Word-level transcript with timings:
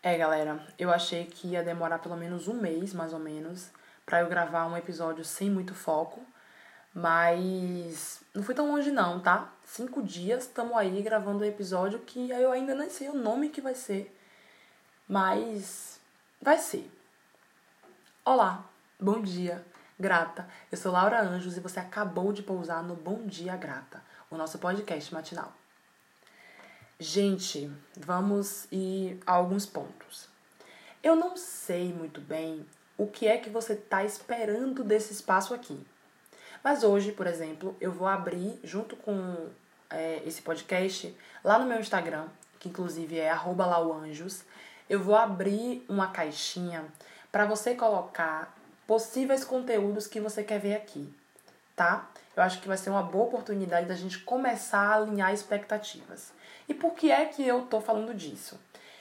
É, 0.00 0.16
galera, 0.16 0.64
eu 0.78 0.92
achei 0.92 1.24
que 1.26 1.48
ia 1.48 1.62
demorar 1.62 1.98
pelo 1.98 2.16
menos 2.16 2.46
um 2.46 2.54
mês, 2.54 2.94
mais 2.94 3.12
ou 3.12 3.18
menos, 3.18 3.68
para 4.06 4.20
eu 4.20 4.28
gravar 4.28 4.66
um 4.66 4.76
episódio 4.76 5.24
sem 5.24 5.50
muito 5.50 5.74
foco. 5.74 6.24
Mas 6.94 8.20
não 8.32 8.42
foi 8.42 8.54
tão 8.54 8.70
longe 8.70 8.90
não, 8.92 9.20
tá? 9.20 9.52
Cinco 9.64 10.02
dias, 10.02 10.44
estamos 10.44 10.76
aí 10.76 11.02
gravando 11.02 11.44
um 11.44 11.46
episódio 11.46 11.98
que 12.00 12.30
eu 12.30 12.52
ainda 12.52 12.74
nem 12.74 12.88
sei 12.88 13.08
o 13.08 13.14
nome 13.14 13.50
que 13.50 13.60
vai 13.60 13.74
ser. 13.74 14.16
Mas 15.08 16.00
vai 16.40 16.58
ser. 16.58 16.90
Olá, 18.24 18.64
bom 19.00 19.20
dia, 19.20 19.64
grata. 19.98 20.48
Eu 20.70 20.78
sou 20.78 20.92
Laura 20.92 21.20
Anjos 21.20 21.56
e 21.56 21.60
você 21.60 21.80
acabou 21.80 22.32
de 22.32 22.42
pousar 22.42 22.82
no 22.84 22.94
Bom 22.94 23.26
Dia 23.26 23.56
Grata, 23.56 24.02
o 24.30 24.36
nosso 24.36 24.58
podcast 24.58 25.12
matinal. 25.12 25.52
Gente, 27.00 27.70
vamos 27.96 28.66
ir 28.72 29.20
a 29.24 29.34
alguns 29.34 29.64
pontos. 29.64 30.28
Eu 31.00 31.14
não 31.14 31.36
sei 31.36 31.92
muito 31.92 32.20
bem 32.20 32.66
o 32.96 33.06
que 33.06 33.28
é 33.28 33.38
que 33.38 33.48
você 33.48 33.74
está 33.74 34.02
esperando 34.02 34.82
desse 34.82 35.12
espaço 35.12 35.54
aqui. 35.54 35.80
Mas 36.62 36.82
hoje, 36.82 37.12
por 37.12 37.28
exemplo, 37.28 37.76
eu 37.80 37.92
vou 37.92 38.08
abrir 38.08 38.58
junto 38.64 38.96
com 38.96 39.46
é, 39.88 40.20
esse 40.26 40.42
podcast 40.42 41.16
lá 41.44 41.56
no 41.56 41.66
meu 41.66 41.78
Instagram, 41.78 42.26
que 42.58 42.68
inclusive 42.68 43.16
é 43.16 43.32
lauanjos, 43.32 44.42
eu 44.90 44.98
vou 44.98 45.14
abrir 45.14 45.84
uma 45.88 46.08
caixinha 46.08 46.84
para 47.30 47.46
você 47.46 47.76
colocar 47.76 48.58
possíveis 48.88 49.44
conteúdos 49.44 50.08
que 50.08 50.18
você 50.18 50.42
quer 50.42 50.58
ver 50.58 50.74
aqui, 50.74 51.08
tá? 51.78 52.10
Eu 52.36 52.42
acho 52.42 52.60
que 52.60 52.66
vai 52.66 52.76
ser 52.76 52.90
uma 52.90 53.02
boa 53.02 53.26
oportunidade 53.26 53.86
da 53.86 53.94
gente 53.94 54.18
começar 54.18 54.80
a 54.80 54.94
alinhar 54.96 55.32
expectativas. 55.32 56.32
E 56.68 56.74
por 56.74 56.92
que 56.94 57.10
é 57.10 57.24
que 57.24 57.46
eu 57.46 57.62
tô 57.62 57.80
falando 57.80 58.12
disso? 58.12 58.58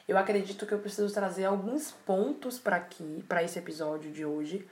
Eu 0.07 0.17
acredito 0.17 0.65
que 0.65 0.73
eu 0.73 0.79
preciso 0.79 1.11
trazer 1.13 1.45
alguns 1.45 1.91
pontos 1.91 2.59
para 2.59 2.77
aqui, 2.77 3.25
para 3.27 3.43
esse 3.43 3.57
episódio 3.57 4.11
de 4.11 4.23
hoje, 4.23 4.65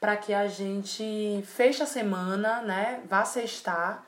para 0.00 0.16
que 0.16 0.34
a 0.34 0.48
gente 0.48 1.42
feche 1.46 1.82
a 1.82 1.86
semana, 1.86 2.60
né? 2.62 3.00
Vá 3.08 3.24
sextar, 3.24 4.04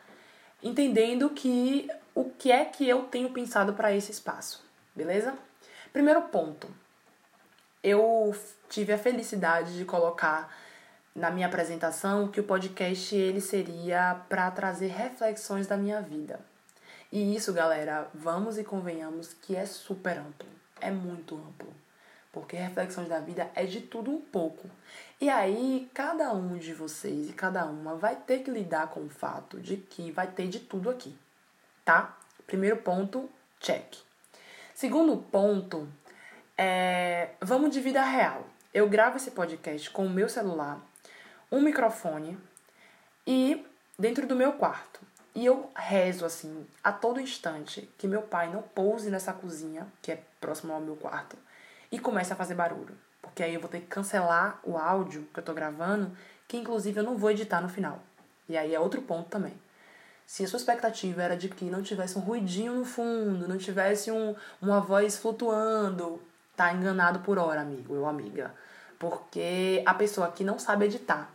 entendendo 0.63 1.31
que 1.31 1.89
o 2.15 2.25
que 2.25 2.51
é 2.51 2.65
que 2.65 2.87
eu 2.89 3.05
tenho 3.05 3.31
pensado 3.31 3.73
para 3.73 3.93
esse 3.93 4.11
espaço, 4.11 4.65
beleza? 4.95 5.35
Primeiro 5.93 6.23
ponto. 6.23 6.69
Eu 7.83 8.35
tive 8.69 8.93
a 8.93 8.99
felicidade 8.99 9.77
de 9.77 9.85
colocar 9.85 10.53
na 11.15 11.31
minha 11.31 11.47
apresentação 11.47 12.29
que 12.29 12.41
o 12.41 12.45
podcast 12.45 13.15
ele 13.15 13.41
seria 13.41 14.21
para 14.29 14.51
trazer 14.51 14.89
reflexões 14.89 15.67
da 15.67 15.77
minha 15.77 16.01
vida. 16.01 16.41
E 17.11 17.37
isso, 17.37 17.53
galera, 17.53 18.09
vamos 18.15 18.57
e 18.57 18.65
convenhamos 18.65 19.35
que 19.35 19.55
é 19.55 19.67
super 19.67 20.19
amplo, 20.19 20.49
é 20.81 20.91
muito 20.91 21.37
amplo. 21.37 21.73
Porque 22.33 22.57
reflexões 22.57 23.09
da 23.09 23.21
vida 23.21 23.51
é 23.55 23.67
de 23.67 23.83
tudo 23.83 24.11
um 24.11 24.21
pouco. 24.21 24.67
E 25.21 25.29
aí, 25.29 25.91
cada 25.93 26.33
um 26.33 26.57
de 26.57 26.73
vocês 26.73 27.29
e 27.29 27.33
cada 27.35 27.67
uma 27.67 27.95
vai 27.95 28.17
ter 28.17 28.39
que 28.39 28.51
lidar 28.51 28.89
com 28.89 29.01
o 29.01 29.11
fato 29.11 29.61
de 29.61 29.77
que 29.77 30.11
vai 30.11 30.27
ter 30.27 30.49
de 30.49 30.61
tudo 30.61 30.89
aqui, 30.89 31.15
tá? 31.85 32.17
Primeiro 32.47 32.79
ponto, 32.79 33.29
check. 33.61 33.99
Segundo 34.75 35.19
ponto, 35.19 35.87
é, 36.57 37.33
vamos 37.43 37.71
de 37.71 37.81
vida 37.81 38.03
real. 38.03 38.47
Eu 38.73 38.89
gravo 38.89 39.19
esse 39.19 39.31
podcast 39.31 39.91
com 39.91 40.07
o 40.07 40.11
meu 40.11 40.31
celular, 40.31 40.81
um 41.53 41.61
microfone 41.61 42.39
e 43.27 43.65
dentro 43.99 44.27
do 44.27 44.35
meu 44.35 44.55
quarto. 44.55 45.01
E 45.35 45.45
eu 45.45 45.71
rezo 45.77 46.25
assim 46.25 46.67
a 46.83 46.91
todo 46.91 47.21
instante 47.21 47.89
que 47.99 48.09
meu 48.09 48.23
pai 48.23 48.51
não 48.51 48.63
pouse 48.63 49.11
nessa 49.11 49.35
cozinha, 49.35 49.87
que 50.01 50.13
é 50.13 50.23
próximo 50.41 50.73
ao 50.73 50.81
meu 50.81 50.97
quarto, 50.97 51.37
e 51.91 51.99
comece 51.99 52.33
a 52.33 52.37
fazer 52.37 52.55
barulho. 52.55 52.97
Porque 53.21 53.43
aí 53.43 53.55
eu 53.55 53.61
vou 53.61 53.69
ter 53.69 53.81
que 53.81 53.87
cancelar 53.87 54.59
o 54.65 54.77
áudio 54.77 55.29
que 55.33 55.41
eu 55.41 55.45
tô 55.45 55.53
gravando, 55.53 56.11
que 56.49 56.57
inclusive 56.57 56.99
eu 56.99 57.05
não 57.05 57.17
vou 57.17 57.31
editar 57.31 57.61
no 57.61 57.69
final. 57.69 58.03
E 58.49 58.57
aí 58.57 58.75
é 58.75 58.81
outro 58.81 59.01
ponto 59.03 59.29
também. 59.29 59.55
Se 60.27 60.45
a 60.45 60.49
sua 60.49 60.57
expectativa 60.57 61.23
era 61.23 61.37
de 61.37 61.49
que 61.49 61.67
não 61.67 61.83
tivesse 61.83 62.19
um 62.19 62.23
ruidinho 62.23 62.75
no 62.75 62.85
fundo, 62.85 63.47
não 63.47 63.59
tivesse 63.59 64.11
um, 64.11 64.35
uma 64.61 64.81
voz 64.81 65.19
flutuando, 65.19 66.23
tá 66.57 66.73
enganado 66.73 67.21
por 67.21 67.39
hora, 67.39 67.61
amigo 67.61 67.95
ou 67.95 68.07
amiga. 68.07 68.55
Porque 68.99 69.83
a 69.87 69.95
pessoa 69.95 70.31
que 70.31 70.45
não 70.45 70.59
sabe 70.59 70.85
editar. 70.85 71.32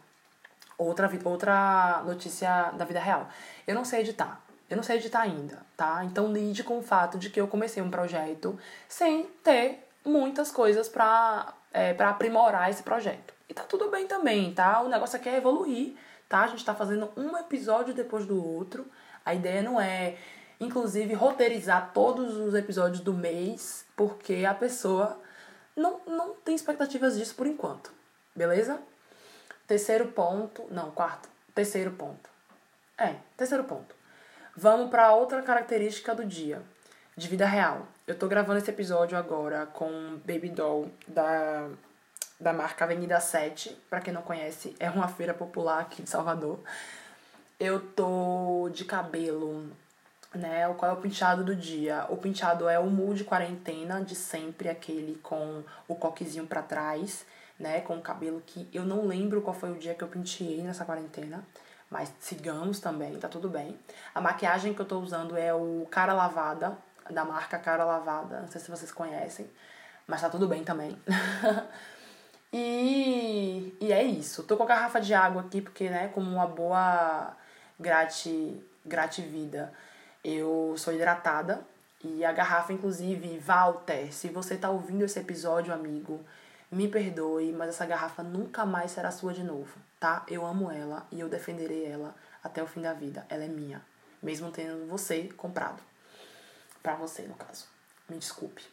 Outra, 0.77 1.09
outra 1.25 2.03
notícia 2.05 2.71
da 2.71 2.85
vida 2.85 2.99
real. 2.99 3.27
Eu 3.65 3.73
não 3.73 3.83
sei 3.83 4.01
editar. 4.01 4.41
Eu 4.69 4.75
não 4.75 4.83
sei 4.83 4.97
editar 4.97 5.21
ainda, 5.21 5.65
tá? 5.75 6.03
Então 6.03 6.31
lide 6.31 6.63
com 6.63 6.79
o 6.79 6.83
fato 6.83 7.17
de 7.17 7.29
que 7.29 7.39
eu 7.39 7.47
comecei 7.47 7.81
um 7.81 7.89
projeto 7.89 8.59
sem 8.87 9.23
ter 9.43 9.87
muitas 10.05 10.51
coisas 10.51 10.89
pra, 10.89 11.53
é, 11.73 11.93
pra 11.93 12.09
aprimorar 12.09 12.69
esse 12.69 12.83
projeto. 12.83 13.33
E 13.49 13.53
tá 13.53 13.63
tudo 13.63 13.89
bem 13.89 14.07
também, 14.07 14.53
tá? 14.53 14.81
O 14.81 14.89
negócio 14.89 15.17
aqui 15.17 15.29
é 15.29 15.37
evoluir, 15.37 15.95
tá? 16.27 16.41
A 16.41 16.47
gente 16.47 16.65
tá 16.65 16.75
fazendo 16.75 17.09
um 17.15 17.37
episódio 17.37 17.93
depois 17.93 18.25
do 18.25 18.43
outro. 18.45 18.85
A 19.25 19.33
ideia 19.33 19.61
não 19.61 19.79
é, 19.79 20.15
inclusive, 20.59 21.13
roteirizar 21.13 21.91
todos 21.93 22.35
os 22.35 22.53
episódios 22.53 22.99
do 22.99 23.13
mês, 23.13 23.85
porque 23.95 24.45
a 24.45 24.53
pessoa 24.53 25.19
não, 25.75 26.01
não 26.05 26.33
tem 26.35 26.55
expectativas 26.55 27.17
disso 27.17 27.35
por 27.35 27.47
enquanto, 27.47 27.91
beleza? 28.35 28.79
Terceiro 29.67 30.07
ponto, 30.07 30.65
não, 30.71 30.91
quarto, 30.91 31.27
terceiro 31.53 31.91
ponto. 31.91 32.29
É, 32.97 33.15
terceiro 33.35 33.65
ponto. 33.65 33.93
Vamos 34.55 34.89
para 34.89 35.13
outra 35.13 35.41
característica 35.41 36.15
do 36.15 36.25
dia, 36.25 36.61
de 37.17 37.27
vida 37.27 37.45
real. 37.45 37.85
Eu 38.07 38.17
tô 38.17 38.29
gravando 38.29 38.59
esse 38.59 38.69
episódio 38.69 39.17
agora 39.17 39.65
com 39.65 40.19
Baby 40.25 40.49
Doll 40.51 40.89
da, 41.05 41.67
da 42.39 42.53
marca 42.53 42.85
Avenida 42.85 43.19
7. 43.19 43.77
Para 43.89 43.99
quem 43.99 44.13
não 44.13 44.21
conhece, 44.21 44.73
é 44.79 44.89
uma 44.89 45.09
feira 45.09 45.33
popular 45.33 45.81
aqui 45.81 46.01
de 46.01 46.09
Salvador. 46.09 46.59
Eu 47.59 47.81
tô 47.81 48.69
de 48.73 48.85
cabelo, 48.85 49.69
né? 50.33 50.73
Qual 50.77 50.89
é 50.89 50.93
o 50.93 51.01
penteado 51.01 51.43
do 51.43 51.53
dia? 51.53 52.05
O 52.09 52.15
penteado 52.15 52.69
é 52.69 52.79
o 52.79 52.85
mu 52.85 53.13
de 53.13 53.25
quarentena, 53.25 54.01
de 54.01 54.15
sempre, 54.15 54.69
aquele 54.69 55.15
com 55.21 55.61
o 55.89 55.95
coquezinho 55.95 56.47
para 56.47 56.61
trás, 56.61 57.25
né? 57.59 57.81
Com 57.81 57.97
o 57.97 58.01
cabelo 58.01 58.41
que 58.45 58.67
eu 58.73 58.85
não 58.85 59.05
lembro 59.05 59.41
qual 59.41 59.55
foi 59.55 59.71
o 59.71 59.75
dia 59.75 59.93
que 59.93 60.03
eu 60.03 60.07
penteei 60.07 60.61
nessa 60.61 60.85
quarentena. 60.85 61.43
Mas 61.89 62.11
sigamos 62.19 62.79
também, 62.79 63.17
tá 63.17 63.29
tudo 63.29 63.47
bem. 63.47 63.79
A 64.13 64.19
maquiagem 64.19 64.73
que 64.73 64.81
eu 64.81 64.85
tô 64.85 64.99
usando 64.99 65.37
é 65.37 65.53
o 65.53 65.87
Cara 65.89 66.13
Lavada, 66.13 66.77
da 67.09 67.23
marca 67.23 67.57
Cara 67.57 67.85
Lavada. 67.85 68.41
Não 68.41 68.47
sei 68.49 68.59
se 68.59 68.69
vocês 68.69 68.91
conhecem, 68.91 69.49
mas 70.05 70.21
tá 70.21 70.29
tudo 70.29 70.47
bem 70.47 70.63
também. 70.63 70.97
e, 72.51 73.75
e 73.79 73.93
é 73.93 74.03
isso. 74.03 74.43
Tô 74.43 74.57
com 74.57 74.63
a 74.63 74.67
garrafa 74.67 74.99
de 74.99 75.13
água 75.13 75.43
aqui, 75.43 75.61
porque, 75.61 75.89
né, 75.89 76.09
como 76.09 76.29
uma 76.29 76.45
boa 76.45 77.35
grati, 77.79 78.61
grativida, 78.85 79.71
eu 80.23 80.75
sou 80.77 80.93
hidratada. 80.93 81.61
E 82.03 82.23
a 82.25 82.31
garrafa, 82.33 82.73
inclusive, 82.73 83.39
Walter, 83.39 84.13
se 84.13 84.27
você 84.27 84.57
tá 84.57 84.69
ouvindo 84.69 85.05
esse 85.05 85.19
episódio, 85.19 85.73
amigo, 85.73 86.19
me 86.71 86.87
perdoe, 86.87 87.51
mas 87.51 87.69
essa 87.69 87.85
garrafa 87.85 88.23
nunca 88.23 88.65
mais 88.65 88.91
será 88.91 89.11
sua 89.11 89.33
de 89.33 89.43
novo, 89.43 89.73
tá? 89.99 90.25
Eu 90.27 90.45
amo 90.45 90.71
ela 90.71 91.07
e 91.11 91.19
eu 91.19 91.29
defenderei 91.29 91.85
ela 91.85 92.15
até 92.43 92.61
o 92.61 92.67
fim 92.67 92.81
da 92.81 92.93
vida. 92.93 93.25
Ela 93.29 93.45
é 93.45 93.47
minha, 93.47 93.81
mesmo 94.21 94.51
tendo 94.51 94.87
você 94.87 95.29
comprado 95.35 95.81
para 96.83 96.95
você, 96.95 97.23
no 97.23 97.35
caso. 97.35 97.67
Me 98.09 98.17
desculpe. 98.17 98.63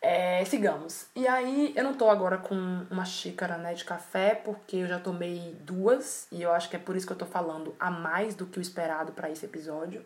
É, 0.00 0.44
sigamos. 0.44 1.06
E 1.14 1.26
aí, 1.26 1.72
eu 1.76 1.82
não 1.82 1.94
tô 1.94 2.08
agora 2.08 2.38
com 2.38 2.54
uma 2.88 3.04
xícara 3.04 3.58
né, 3.58 3.74
de 3.74 3.84
café, 3.84 4.34
porque 4.34 4.76
eu 4.76 4.86
já 4.86 5.00
tomei 5.00 5.56
duas, 5.60 6.28
e 6.30 6.40
eu 6.40 6.52
acho 6.52 6.70
que 6.70 6.76
é 6.76 6.78
por 6.78 6.94
isso 6.94 7.06
que 7.06 7.12
eu 7.12 7.16
tô 7.16 7.26
falando 7.26 7.74
a 7.80 7.90
mais 7.90 8.34
do 8.34 8.46
que 8.46 8.58
o 8.58 8.62
esperado 8.62 9.12
para 9.12 9.30
esse 9.30 9.44
episódio. 9.44 10.04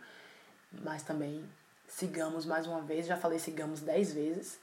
Mas 0.82 1.02
também 1.02 1.44
sigamos 1.86 2.46
mais 2.46 2.66
uma 2.66 2.80
vez, 2.80 3.06
já 3.06 3.16
falei 3.18 3.38
sigamos 3.38 3.80
dez 3.80 4.14
vezes. 4.14 4.58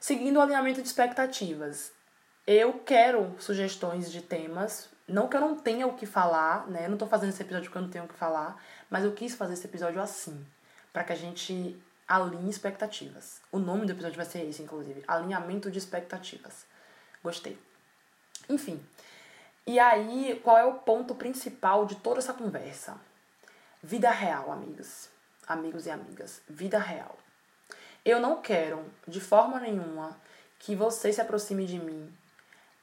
Seguindo 0.00 0.36
o 0.36 0.40
alinhamento 0.40 0.80
de 0.80 0.88
expectativas. 0.88 1.92
Eu 2.46 2.74
quero 2.80 3.34
sugestões 3.38 4.10
de 4.10 4.22
temas. 4.22 4.88
Não 5.06 5.28
que 5.28 5.36
eu 5.36 5.40
não 5.40 5.56
tenha 5.56 5.86
o 5.86 5.94
que 5.94 6.06
falar, 6.06 6.66
né? 6.68 6.86
Eu 6.86 6.90
não 6.90 6.98
tô 6.98 7.06
fazendo 7.06 7.30
esse 7.30 7.42
episódio 7.42 7.66
porque 7.66 7.78
eu 7.78 7.82
não 7.82 7.90
tenho 7.90 8.04
o 8.04 8.08
que 8.08 8.14
falar, 8.14 8.62
mas 8.88 9.04
eu 9.04 9.12
quis 9.12 9.34
fazer 9.34 9.54
esse 9.54 9.66
episódio 9.66 10.00
assim 10.00 10.46
para 10.92 11.04
que 11.04 11.12
a 11.12 11.16
gente 11.16 11.80
alinhe 12.06 12.48
expectativas. 12.48 13.40
O 13.52 13.58
nome 13.58 13.86
do 13.86 13.92
episódio 13.92 14.16
vai 14.16 14.24
ser 14.24 14.46
esse, 14.48 14.62
inclusive: 14.62 15.04
Alinhamento 15.06 15.70
de 15.70 15.78
expectativas. 15.78 16.64
Gostei. 17.22 17.58
Enfim. 18.48 18.82
E 19.66 19.78
aí, 19.78 20.40
qual 20.42 20.56
é 20.56 20.64
o 20.64 20.74
ponto 20.74 21.14
principal 21.14 21.84
de 21.84 21.96
toda 21.96 22.20
essa 22.20 22.32
conversa? 22.32 22.98
Vida 23.82 24.10
real, 24.10 24.50
amigos. 24.50 25.10
Amigos 25.46 25.86
e 25.86 25.90
amigas. 25.90 26.40
Vida 26.48 26.78
real. 26.78 27.18
Eu 28.04 28.20
não 28.20 28.40
quero, 28.40 28.84
de 29.06 29.20
forma 29.20 29.60
nenhuma, 29.60 30.18
que 30.58 30.74
você 30.74 31.12
se 31.12 31.20
aproxime 31.20 31.66
de 31.66 31.78
mim 31.78 32.12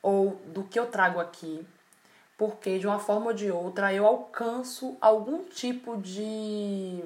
ou 0.01 0.39
do 0.45 0.63
que 0.63 0.79
eu 0.79 0.85
trago 0.85 1.19
aqui, 1.19 1.65
porque 2.37 2.77
de 2.77 2.85
uma 2.85 2.99
forma 2.99 3.27
ou 3.27 3.33
de 3.33 3.49
outra 3.49 3.93
eu 3.93 4.05
alcanço 4.05 4.97
algum 5.01 5.43
tipo 5.43 5.97
de 5.97 7.03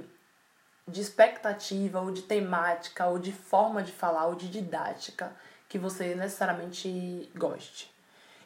de 0.90 1.02
expectativa, 1.02 2.02
ou 2.02 2.12
de 2.12 2.24
temática, 2.24 3.06
ou 3.06 3.20
de 3.20 3.32
forma 3.32 3.84
de 3.84 3.92
falar, 3.92 4.26
ou 4.26 4.36
de 4.36 4.50
didática 4.50 5.32
que 5.68 5.78
você 5.78 6.16
necessariamente 6.16 7.32
goste. 7.36 7.94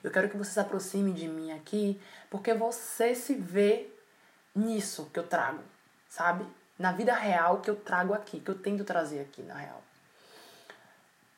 Eu 0.03 0.11
quero 0.11 0.29
que 0.29 0.35
você 0.35 0.51
se 0.51 0.59
aproxime 0.59 1.13
de 1.13 1.27
mim 1.27 1.53
aqui, 1.53 1.99
porque 2.29 2.53
você 2.53 3.15
se 3.15 3.33
vê 3.33 3.89
nisso 4.53 5.09
que 5.13 5.19
eu 5.19 5.25
trago, 5.25 5.63
sabe? 6.09 6.45
Na 6.83 6.91
vida 6.91 7.13
real 7.13 7.61
que 7.61 7.69
eu 7.69 7.77
trago 7.77 8.13
aqui, 8.13 8.41
que 8.41 8.51
eu 8.51 8.55
tento 8.55 8.83
trazer 8.83 9.21
aqui 9.21 9.41
na 9.41 9.53
real. 9.53 9.81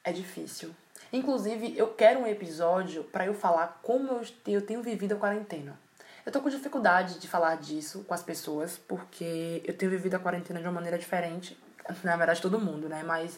É 0.03 0.11
difícil. 0.11 0.75
Inclusive, 1.13 1.77
eu 1.77 1.93
quero 1.93 2.21
um 2.21 2.25
episódio 2.25 3.03
para 3.03 3.27
eu 3.27 3.33
falar 3.35 3.79
como 3.83 4.07
eu, 4.07 4.25
eu 4.47 4.63
tenho 4.63 4.81
vivido 4.81 5.11
a 5.11 5.17
quarentena. 5.17 5.77
Eu 6.25 6.31
tô 6.31 6.41
com 6.41 6.49
dificuldade 6.49 7.19
de 7.19 7.27
falar 7.27 7.57
disso 7.57 8.03
com 8.07 8.13
as 8.15 8.23
pessoas, 8.23 8.79
porque 8.87 9.61
eu 9.63 9.77
tenho 9.77 9.91
vivido 9.91 10.15
a 10.15 10.19
quarentena 10.19 10.59
de 10.59 10.65
uma 10.65 10.73
maneira 10.73 10.97
diferente. 10.97 11.55
Na 12.03 12.17
verdade, 12.17 12.41
todo 12.41 12.59
mundo, 12.59 12.89
né? 12.89 13.03
Mas 13.03 13.37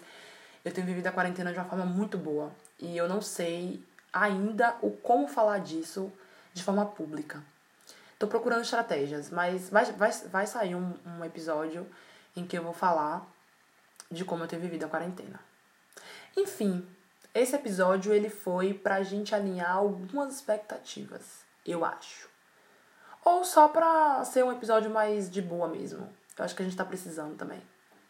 eu 0.64 0.72
tenho 0.72 0.88
vivido 0.88 1.08
a 1.08 1.12
quarentena 1.12 1.52
de 1.52 1.60
uma 1.60 1.66
forma 1.66 1.86
muito 1.86 2.18
boa. 2.18 2.54
E 2.80 2.96
eu 2.96 3.10
não 3.10 3.22
sei 3.22 3.84
ainda 4.14 4.78
o 4.82 4.92
como 4.92 5.28
falar 5.28 5.58
disso 5.58 6.10
de 6.54 6.64
forma 6.64 6.86
pública. 6.86 7.44
Tô 8.20 8.28
procurando 8.28 8.64
estratégias, 8.64 9.30
mas 9.30 9.70
vai, 9.70 9.86
vai, 9.86 10.12
vai 10.12 10.48
sair 10.48 10.76
um, 10.76 10.94
um 11.06 11.24
episódio 11.24 11.88
em 12.36 12.46
que 12.46 12.58
eu 12.58 12.64
vou 12.64 12.74
falar 12.74 13.28
de 14.10 14.26
como 14.26 14.44
eu 14.44 14.48
tenho 14.48 14.62
vivido 14.62 14.86
a 14.86 14.90
quarentena. 14.90 15.40
Enfim, 16.36 16.88
esse 17.34 17.56
episódio 17.56 18.14
ele 18.14 18.30
foi 18.30 18.74
pra 18.74 19.04
gente 19.04 19.36
alinhar 19.36 19.76
algumas 19.76 20.36
expectativas, 20.36 21.46
eu 21.66 21.86
acho. 21.86 22.28
Ou 23.24 23.44
só 23.44 23.68
pra 23.68 24.24
ser 24.24 24.44
um 24.44 24.52
episódio 24.52 24.90
mais 24.90 25.30
de 25.30 25.42
boa 25.42 25.68
mesmo. 25.68 26.10
Eu 26.38 26.46
acho 26.46 26.56
que 26.56 26.62
a 26.62 26.66
gente 26.66 26.78
tá 26.78 26.86
precisando 26.86 27.36
também, 27.36 27.62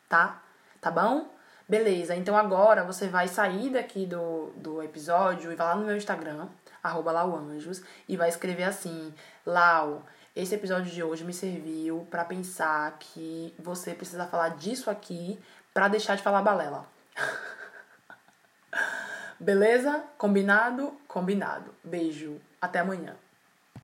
tá? 0.07 0.41
Tá 0.79 0.91
bom? 0.91 1.29
Beleza, 1.67 2.15
então 2.15 2.37
agora 2.37 2.83
você 2.83 3.07
vai 3.07 3.27
sair 3.27 3.69
daqui 3.69 4.05
do, 4.05 4.53
do 4.55 4.81
episódio 4.81 5.51
e 5.51 5.55
vai 5.55 5.67
lá 5.67 5.75
no 5.75 5.85
meu 5.85 5.97
Instagram, 5.97 6.47
arroba 6.83 7.11
lauanjos, 7.11 7.81
e 8.07 8.17
vai 8.17 8.29
escrever 8.29 8.63
assim, 8.63 9.13
Lau, 9.45 10.05
esse 10.35 10.53
episódio 10.53 10.91
de 10.91 11.01
hoje 11.01 11.23
me 11.23 11.33
serviu 11.33 12.07
para 12.11 12.23
pensar 12.23 12.97
que 12.99 13.53
você 13.57 13.93
precisa 13.93 14.27
falar 14.27 14.49
disso 14.49 14.89
aqui 14.89 15.39
para 15.73 15.87
deixar 15.87 16.15
de 16.15 16.23
falar 16.23 16.41
balela. 16.41 16.85
Beleza? 19.39 20.03
Combinado? 20.17 20.93
Combinado. 21.07 21.73
Beijo. 21.83 22.39
Até 22.61 22.79
amanhã. 22.79 23.15